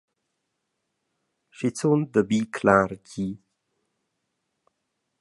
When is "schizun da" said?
1.55-2.21